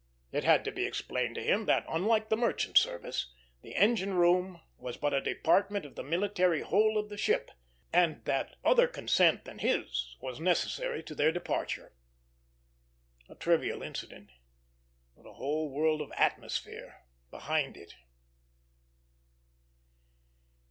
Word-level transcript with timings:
It 0.31 0.43
had 0.43 0.63
to 0.65 0.71
be 0.71 0.87
explained 0.87 1.35
to 1.35 1.43
him 1.43 1.65
that, 1.65 1.85
unlike 1.87 2.29
the 2.29 2.35
merchant 2.35 2.75
service, 2.75 3.31
the 3.61 3.75
engine 3.75 4.15
room 4.15 4.59
was 4.79 4.97
but 4.97 5.13
a 5.13 5.21
department 5.21 5.85
of 5.85 5.93
the 5.93 6.01
military 6.01 6.61
whole 6.61 6.97
of 6.97 7.09
the 7.09 7.19
ship, 7.19 7.51
and 7.93 8.25
that 8.25 8.55
other 8.65 8.87
consent 8.87 9.45
than 9.45 9.59
his 9.59 10.17
was 10.19 10.39
necessary 10.39 11.03
to 11.03 11.13
their 11.13 11.31
departure. 11.31 11.93
A 13.29 13.35
trivial 13.35 13.83
incident, 13.83 14.31
with 15.13 15.27
a 15.27 15.33
whole 15.33 15.69
world 15.69 16.01
of 16.01 16.11
atmosphere 16.13 17.03
behind 17.29 17.77
it. 17.77 17.93